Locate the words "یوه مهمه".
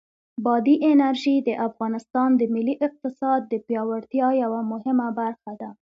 4.43-5.07